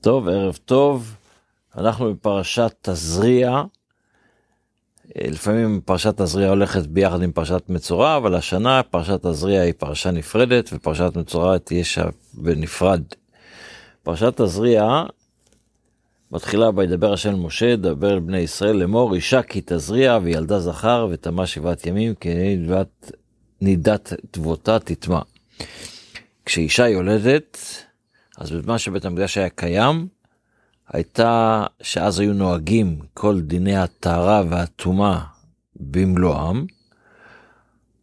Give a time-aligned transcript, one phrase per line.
[0.00, 1.16] טוב, ערב טוב.
[1.76, 3.62] אנחנו בפרשת תזריע.
[5.16, 10.70] לפעמים פרשת תזריע הולכת ביחד עם פרשת מצורע, אבל השנה פרשת תזריע היא פרשה נפרדת
[10.72, 13.02] ופרשת מצורע תהיה שם בנפרד.
[14.02, 15.04] פרשת תזריע
[16.32, 21.46] מתחילה בידבר השם משה, דבר אל בני ישראל לאמור, אישה כי תזריע וילדה זכר וטמא
[21.46, 23.12] שבעת ימים כנידת
[23.60, 25.20] נידת תבותה תטמע.
[26.44, 27.58] כשאישה יולדת,
[28.38, 30.08] אז בזמן שבית המקדש היה קיים,
[30.88, 35.20] הייתה שאז היו נוהגים כל דיני הטהרה והטומאה
[35.76, 36.66] במלואם,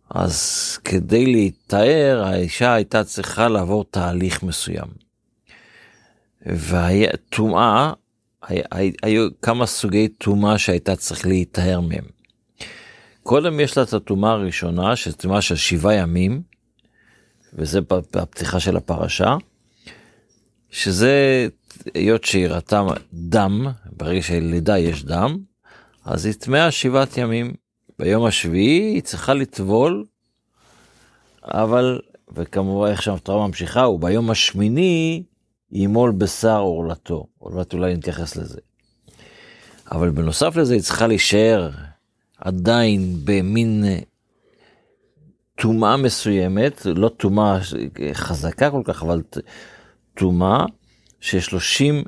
[0.10, 4.88] אז כדי להיטהר, האישה הייתה צריכה לעבור תהליך מסוים.
[6.46, 7.94] וטומאה,
[9.04, 12.06] היו כמה סוגי טומאה שהייתה צריך להיטהר מהם.
[13.24, 16.42] קודם יש לה את הטומאה הראשונה, שזו טומאה של שבעה ימים,
[17.54, 19.36] וזה בפתיחה של הפרשה,
[20.76, 21.48] שזה
[21.94, 25.38] היות שהיא ראתה דם, ברגע שלידה יש דם,
[26.06, 27.54] אז היא טמאה שבעת ימים.
[28.00, 30.06] ביום השביעי היא צריכה לטבול,
[31.44, 32.00] אבל,
[32.36, 35.24] וכמובן איך שהמטרה ממשיכה, וביום השמיני
[35.72, 37.28] ימול בשר עורלתו.
[37.42, 38.60] מעט אולי נתייחס לזה.
[39.92, 41.70] אבל בנוסף לזה היא צריכה להישאר
[42.38, 43.84] עדיין במין
[45.56, 47.60] טומאה מסוימת, לא טומאה
[48.14, 49.22] חזקה כל כך, אבל
[50.16, 50.66] טומאה
[51.22, 52.04] ששלושים,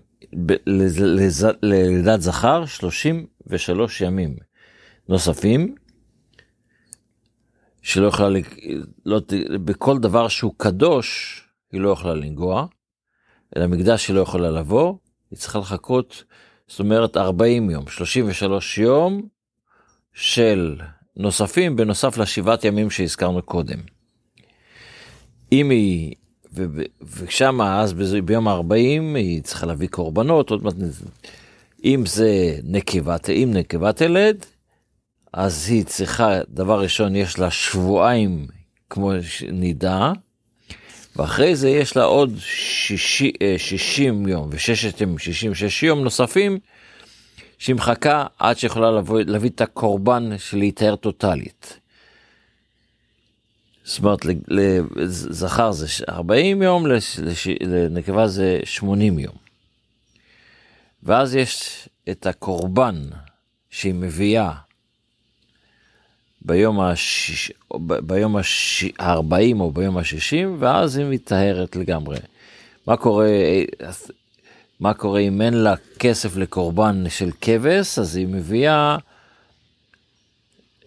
[1.62, 4.36] ללידת זכר, שלושים ושלוש ימים
[5.10, 5.76] נוספים,
[7.82, 8.40] שלא יכולה,
[9.06, 9.22] לא,
[9.66, 11.42] בכל דבר שהוא קדוש,
[11.72, 12.66] היא לא יכולה לנגוע,
[13.58, 14.96] אל המקדש היא לא יכולה לבוא,
[15.32, 16.24] היא צריכה לחכות,
[16.68, 19.28] זאת אומרת 40 יום, 33 יום
[20.14, 20.80] של
[21.18, 23.80] נוספים בנוסף לשבעת ימים שהזכרנו קודם.
[25.52, 26.16] אם היא
[27.18, 27.94] ושם אז
[28.26, 30.74] ביום ה-40 היא צריכה להביא קורבנות, עוד מעט,
[31.84, 34.46] אם זה נקבת, אם נקבת ילד,
[35.34, 38.48] אז היא צריכה, דבר ראשון, יש לה שבועיים
[38.90, 39.12] כמו
[39.52, 40.12] נידה,
[41.16, 46.60] ואחרי זה יש לה עוד 60, 60 אה, יום וששת ימים, 66 יום נוספים,
[47.58, 48.92] שהיא מחכה עד שיכולה
[49.26, 51.80] להביא את הקורבן של להיטהר טוטאלית.
[53.88, 54.26] זאת אומרת,
[54.96, 56.86] לזכר זה 40 יום,
[57.62, 59.36] לנקבה זה 80 יום.
[61.04, 62.96] ואז יש את הקורבן
[63.70, 64.52] שהיא מביאה
[66.42, 67.52] ביום, הש...
[67.80, 68.84] ביום הש...
[69.00, 72.18] ה-40 או ביום ה-60, ואז היא מתאהרת לגמרי.
[72.88, 73.30] מה קורה,
[74.80, 78.98] מה קורה אם אין לה כסף לקורבן של כבש, אז היא מביאה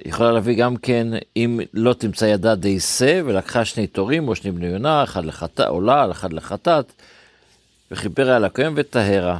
[0.04, 1.06] יכולה להביא גם כן,
[1.36, 5.66] אם לא תמצא ידה די שא, ולקחה שני תורים או שני בני יונה, אחד לחטאת,
[5.68, 6.92] עולה, אחד לחטאת,
[7.90, 9.38] וכיפרה על הכהן וטהרה.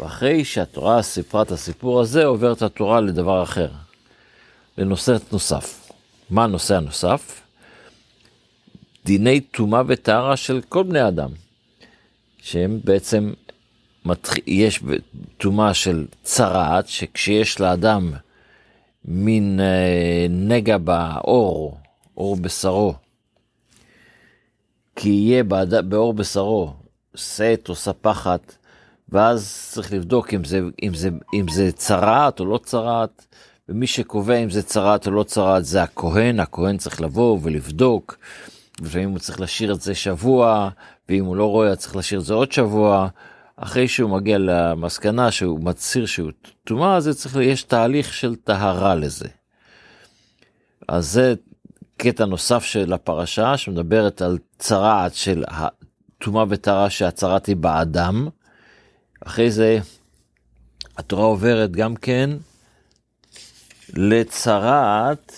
[0.00, 3.68] ואחרי שהתורה סיפרה את הסיפור הזה, עוברת התורה לדבר אחר,
[4.78, 5.90] לנושא נוסף.
[6.30, 7.40] מה הנושא הנוסף?
[9.04, 11.30] דיני טומאה וטהרה של כל בני אדם,
[12.42, 13.32] שהם בעצם,
[14.46, 14.80] יש
[15.38, 18.12] טומאה של צרעת, שכשיש לאדם
[19.06, 21.76] מין אה, נגע בעור,
[22.14, 22.94] עור בשרו,
[24.96, 26.72] כי יהיה בעד, בעור בשרו
[27.16, 28.54] סט או ספחת,
[29.08, 33.26] ואז צריך לבדוק אם זה, אם זה, אם זה צרעת או לא צרעת,
[33.68, 38.18] ומי שקובע אם זה צרעת או לא צרעת זה הכהן, הכהן צריך לבוא ולבדוק,
[38.80, 40.68] לפעמים הוא צריך להשאיר את זה שבוע,
[41.08, 43.08] ואם הוא לא רואה צריך להשאיר את זה עוד שבוע,
[43.56, 46.30] אחרי שהוא מגיע למסקנה שהוא מצהיר שהוא
[46.64, 49.28] טומאה, אז צריך, יש תהליך של טהרה לזה.
[50.88, 51.34] אז זה
[51.96, 58.28] קטע נוסף של הפרשה שמדברת על צרעת של הטומאה וטהרה שהצרעת היא באדם.
[59.20, 59.78] אחרי זה
[60.96, 62.30] התורה עוברת גם כן
[63.94, 65.32] לצרעת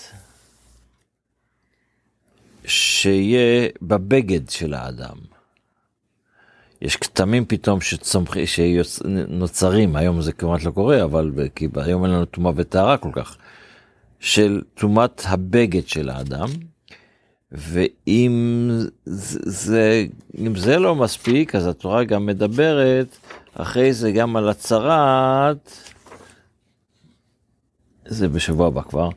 [2.65, 5.38] שיהיה בבגד של האדם.
[6.81, 12.25] יש כתמים פתאום שצומחים, שנוצרים, היום זה כמעט לא קורה, אבל כי היום אין לנו
[12.25, 13.37] טומאה וטהרה כל כך,
[14.19, 16.47] של טומאת הבגד של האדם,
[17.51, 18.65] ואם
[19.45, 20.05] זה,
[20.37, 23.17] אם זה לא מספיק, אז התורה גם מדברת
[23.53, 25.71] אחרי זה גם על הצהרת,
[28.05, 29.09] זה בשבוע הבא כבר,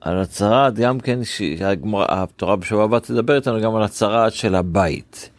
[0.00, 5.30] על הצהרת גם כן, שהתורה בשבוע הבא תדבר איתנו גם על הצהרת של הבית.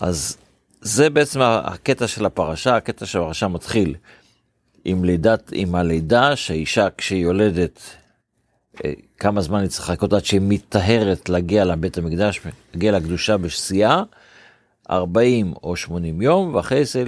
[0.00, 0.36] אז
[0.80, 3.94] זה בעצם הקטע של הפרשה, הקטע של הפרשה מתחיל
[4.84, 7.80] עם לידת, עם הלידה, שהאישה כשהיא יולדת,
[8.84, 12.40] אה, כמה זמן היא צריכה לחכות עד שהיא מטהרת להגיע לבית המקדש,
[12.74, 14.02] להגיע לקדושה בשיאה,
[14.90, 17.04] 40 או 80 יום, ואחרי זה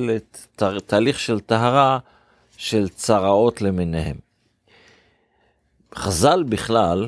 [0.60, 1.98] לתהליך של טהרה
[2.56, 4.16] של צרעות למיניהם.
[5.94, 7.06] חז"ל בכלל,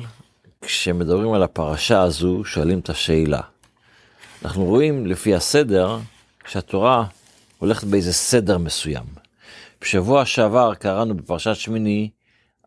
[0.61, 3.52] כשמדברים על הפרשה הזו, שואלים את השאלה.
[4.43, 5.97] אנחנו רואים לפי הסדר
[6.47, 7.05] שהתורה
[7.59, 9.05] הולכת באיזה סדר מסוים.
[9.81, 12.09] בשבוע שעבר קראנו בפרשת שמיני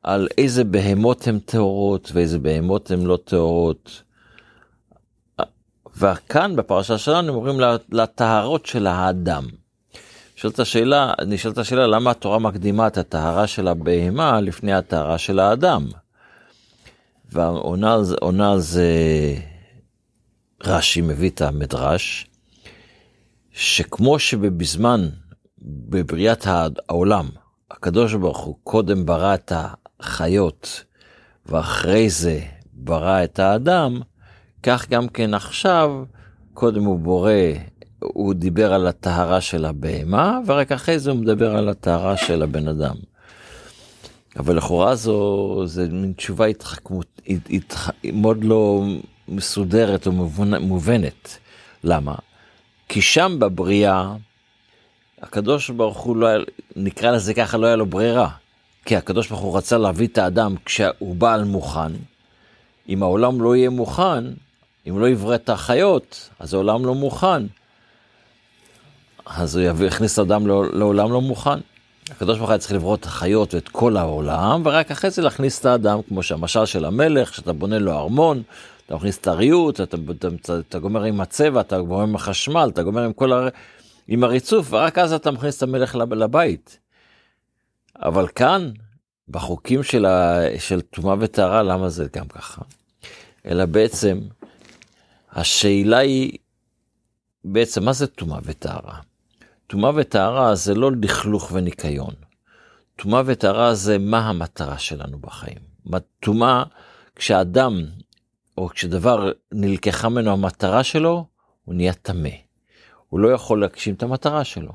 [0.02, 4.02] על איזה בהמות הן טהורות ואיזה בהמות הן לא טהורות.
[5.96, 7.60] וכאן בפרשה שלנו אומרים
[7.92, 9.44] לטהרות של האדם.
[10.36, 15.86] נשאלת השאלה, נשאלת השאלה למה התורה מקדימה את הטהרה של הבהמה לפני הטהרה של האדם.
[17.32, 18.92] ועונה על זה
[20.64, 22.26] רש"י מביא את המדרש,
[23.52, 25.08] שכמו שבזמן,
[25.62, 27.28] בבריאת העולם,
[27.70, 29.52] הקדוש ברוך הוא קודם ברא את
[30.00, 30.84] החיות,
[31.46, 32.40] ואחרי זה
[32.72, 34.00] ברא את האדם,
[34.62, 36.04] כך גם כן עכשיו,
[36.54, 37.32] קודם הוא בורא,
[37.98, 42.68] הוא דיבר על הטהרה של הבהמה, ורק אחרי זה הוא מדבר על הטהרה של הבן
[42.68, 42.96] אדם.
[44.38, 47.20] אבל לכאורה זו, זה מין תשובה התחכמות,
[47.50, 47.90] התח...
[48.12, 48.84] מאוד לא
[49.28, 50.12] מסודרת או
[50.60, 51.38] מובנת.
[51.84, 52.14] למה?
[52.88, 54.12] כי שם בבריאה,
[55.22, 56.38] הקדוש ברוך הוא לא היה,
[56.76, 58.28] נקרא לזה ככה, לא היה לו ברירה.
[58.84, 61.92] כי הקדוש ברוך הוא רצה להביא את האדם כשהוא בעל מוכן.
[62.88, 64.24] אם העולם לא יהיה מוכן,
[64.88, 67.42] אם לא יברא את החיות, אז העולם לא מוכן.
[69.26, 71.58] אז הוא יכניס את האדם לעולם לא מוכן.
[72.10, 75.66] הקדוש ברוך הוא צריך לברוא את החיות ואת כל העולם, ורק אחרי זה להכניס את
[75.66, 78.42] האדם, כמו שהמשל של המלך, שאתה בונה לו ארמון,
[78.86, 82.70] אתה מכניס את הריהוט, אתה, אתה, אתה, אתה גומר עם הצבע, אתה גומר עם החשמל,
[82.72, 83.48] אתה גומר עם כל הר...
[84.08, 86.78] עם הריצוף, ורק אז אתה מכניס את המלך לבית.
[87.96, 88.70] אבל כאן,
[89.28, 90.40] בחוקים של, ה...
[90.58, 92.62] של טומאה וטהרה, למה זה גם ככה?
[93.46, 94.20] אלא בעצם,
[95.32, 96.38] השאלה היא,
[97.44, 98.98] בעצם, מה זה טומאה וטהרה?
[99.66, 102.14] טומאה וטהרה זה לא לכלוך וניקיון.
[102.96, 105.58] טומאה וטהרה זה מה המטרה שלנו בחיים.
[106.20, 106.62] טומאה,
[107.16, 107.82] כשאדם
[108.58, 111.26] או כשדבר נלקחה ממנו המטרה שלו,
[111.64, 112.30] הוא נהיה טמא.
[113.08, 114.72] הוא לא יכול להגשים את המטרה שלו.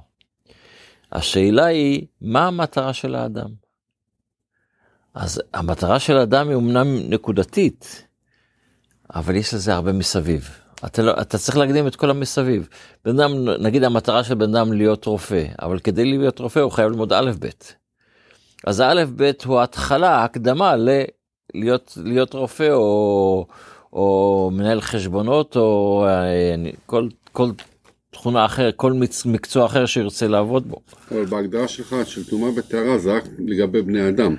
[1.12, 3.50] השאלה היא, מה המטרה של האדם?
[5.14, 8.08] אז המטרה של האדם היא אמנם נקודתית,
[9.16, 10.50] אבל יש לזה הרבה מסביב.
[10.86, 12.68] אתה, לא, אתה צריך להקדים את כל המסביב.
[13.06, 16.90] בן אדם, נגיד המטרה של בן אדם להיות רופא, אבל כדי להיות רופא הוא חייב
[16.90, 17.50] ללמוד א' ב'.
[18.68, 20.90] אז הא' ב' הוא ההתחלה, הקדמה ל...
[21.56, 23.46] להיות, להיות רופא או,
[23.94, 26.56] או מנהל חשבונות או אה,
[26.86, 27.52] כל, כל
[28.12, 28.94] תכונה אחרת, כל
[29.26, 30.82] מקצוע אחר שירצה לעבוד בו.
[31.12, 34.36] אבל בהגדרה שלך של טומאה וטהרה זה רק לגבי בני אדם.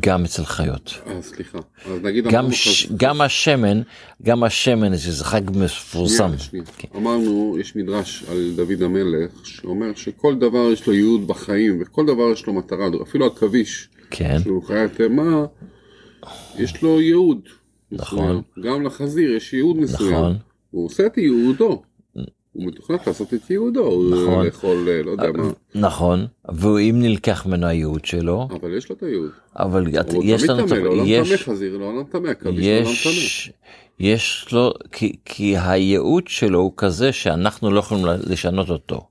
[0.00, 0.94] גם אצל חיות.
[1.06, 1.58] אה, סליחה.
[1.86, 2.84] אז נגיד גם, ש...
[2.84, 2.92] חס...
[2.96, 3.82] גם השמן,
[4.22, 6.16] גם השמן, שזה חג מפורסם.
[6.16, 6.64] שנייה, שנייה.
[6.78, 6.88] כן.
[6.96, 12.32] אמרנו, יש מדרש על דוד המלך, שאומר שכל דבר יש לו ייעוד בחיים, וכל דבר
[12.32, 14.38] יש לו מטרה, אפילו עכביש, כן.
[14.42, 15.44] שהוא חיית תימה,
[16.58, 17.40] יש לו ייעוד.
[17.92, 18.42] נכון.
[18.64, 20.12] גם לחזיר יש ייעוד מסוים.
[20.12, 20.36] נכון.
[20.70, 21.82] הוא עושה את ייעודו.
[22.52, 24.46] הוא מתוכנן לעשות את ייעודו, נכון.
[24.60, 25.50] הוא אה, לא יודע מה.
[25.74, 28.48] נכון, ואם נלקח ממנו הייעוד שלו.
[28.50, 29.30] אבל יש לו את הייעוד.
[29.56, 29.84] אבל
[30.22, 30.60] יש לנו...
[30.60, 33.52] הוא תמיד טמא, לעולם טמא חזיר, לעולם טמא, עכביש לעולם טמא.
[34.00, 39.06] יש לו, כי, כי הייעוד שלו הוא כזה שאנחנו לא יכולים לשנות אותו.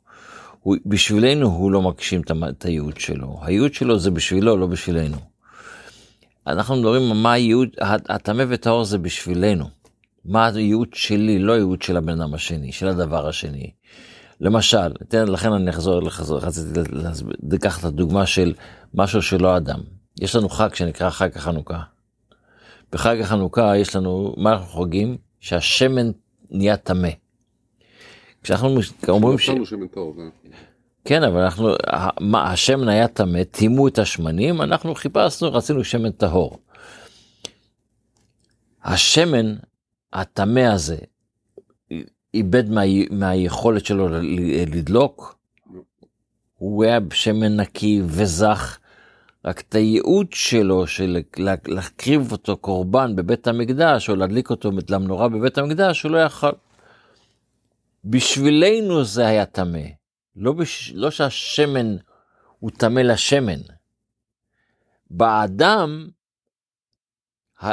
[0.64, 5.18] הוא, בשבילנו הוא לא מגשים את הייעוד שלו, הייעוד שלו זה בשבילו, לא בשבילנו.
[6.48, 7.70] אנחנו מדברים על מה הייעוד,
[8.10, 9.66] הטמא וטהור זה בשבילנו.
[10.26, 13.72] מה הייעוד שלי, לא הייעוד של הבן אדם השני, של הדבר השני.
[14.42, 16.80] למשל, תן, לכן אני אחזור, לחזור, רציתי
[17.52, 18.54] לקחת את הדוגמה של
[18.94, 19.80] משהו שלא אדם.
[20.22, 21.80] יש לנו חג שנקרא חג החנוכה.
[22.92, 25.18] בחג החנוכה יש לנו, מה אנחנו חוגגים?
[25.40, 26.12] שהשמן
[26.52, 27.10] נהיה טמא.
[28.44, 29.50] כשאנחנו אומרים ש...
[29.64, 30.16] שמן טהור.
[31.06, 31.70] כן, אבל אנחנו,
[32.20, 36.60] מה, השמן היה טמא, טימאו את השמנים, אנחנו חיפשנו, רצינו שמן טהור.
[38.84, 39.56] השמן
[40.14, 40.98] הטמא הזה
[42.34, 44.08] איבד מה, מהיכולת שלו
[44.68, 45.40] לדלוק,
[46.56, 48.80] הוא היה שמן נקי וזך,
[49.46, 51.18] רק את הייעוד שלו של
[51.68, 56.52] להקריב אותו קורבן בבית המקדש, או להדליק אותו למנורה בבית המקדש, הוא לא יכול.
[58.06, 59.99] בשבילנו זה היה טמא.
[60.40, 60.92] לא, בש...
[60.96, 61.96] לא שהשמן
[62.60, 63.60] הוא טמא לשמן.
[65.12, 66.10] באדם,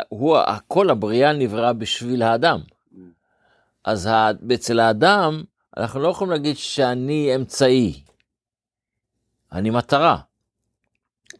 [0.09, 2.61] הוא, כל הבריאה נבראה בשביל האדם.
[3.85, 4.09] אז
[4.55, 5.45] אצל האדם,
[5.77, 8.03] אנחנו לא יכולים להגיד שאני אמצעי,
[9.53, 10.19] אני מטרה.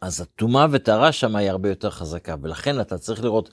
[0.01, 3.49] אז הטומאה וטהרה שם היא הרבה יותר חזקה, ולכן אתה צריך לראות,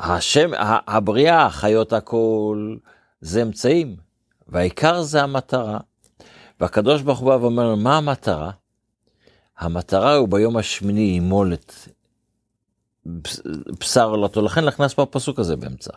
[0.00, 0.50] השם,
[0.86, 2.76] הבריאה, החיות הכל,
[3.20, 3.96] זה אמצעים.
[4.48, 5.78] והעיקר זה המטרה.
[6.60, 8.50] והקדוש ברוך הוא בא ואומר מה המטרה?
[9.58, 11.72] המטרה הוא ביום השמיני ימול את
[13.80, 15.92] בשר עולתו, לכן נכנס פה הפסוק הזה באמצע.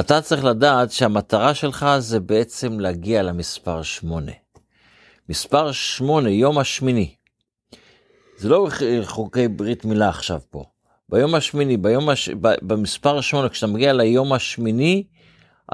[0.00, 4.32] אתה צריך לדעת שהמטרה שלך זה בעצם להגיע למספר שמונה.
[5.28, 7.14] מספר שמונה, יום השמיני.
[8.36, 8.68] זה לא
[9.02, 10.64] חוקי ברית מילה עכשיו פה.
[11.08, 12.28] ביום השמיני, ביום הש...
[12.40, 15.04] במספר שמונה, כשאתה מגיע ליום השמיני,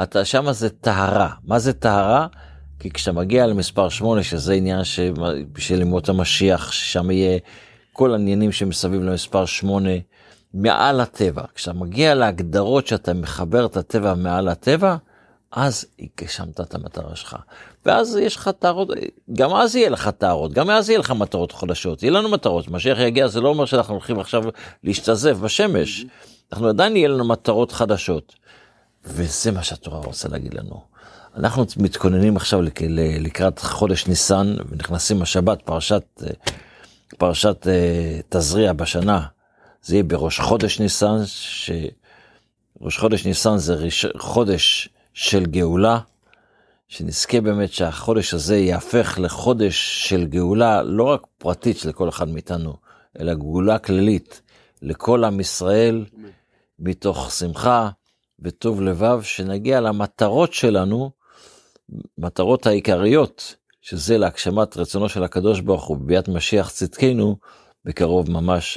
[0.03, 1.31] אתה שם זה טהרה.
[1.45, 2.27] מה זה טהרה?
[2.81, 5.01] כי כשאתה מגיע למספר שמונה, שזה עניין ש...
[5.59, 7.39] של ימות המשיח, ששם יהיה
[7.93, 9.91] כל העניינים שמסביב למספר שמונה,
[10.55, 11.43] מעל הטבע.
[11.55, 14.97] כשאתה מגיע להגדרות שאתה מחבר את הטבע מעל הטבע,
[15.53, 17.37] אז הגשמת את המטרה שלך.
[17.87, 18.89] ואז יש לך טהרות,
[19.33, 22.69] גם אז יהיה לך טהרות, גם אז יהיה לך מטרות חדשות, יהיה לנו מטרות.
[22.69, 24.43] משיח יגיע זה לא אומר שאנחנו הולכים עכשיו
[24.85, 26.07] להשתזף בשמש,
[26.53, 28.35] אנחנו עדיין יהיה לנו מטרות חדשות.
[29.05, 30.81] וזה מה שהתורה רוצה להגיד לנו.
[31.39, 32.61] אנחנו מתכוננים עכשיו
[33.21, 36.23] לקראת חודש ניסן ונכנסים השבת פרשת
[37.19, 37.67] פרשת
[38.29, 39.27] תזריע בשנה.
[39.83, 45.99] זה יהיה בראש חודש ניסן שראש חודש ניסן זה ראש, חודש של גאולה
[46.89, 52.77] שנזכה באמת שהחודש הזה יהפך לחודש של גאולה לא רק פרטית של כל אחד מאיתנו
[53.21, 54.43] אלא גאולה כללית
[54.83, 56.05] לכל עם ישראל
[56.79, 57.89] מתוך שמחה
[58.41, 61.18] וטוב לבב שנגיע למטרות שלנו
[62.19, 67.37] מטרות העיקריות, שזה להגשמת רצונו של הקדוש ברוך הוא בביאת משיח צדקנו,
[67.85, 68.77] בקרוב ממש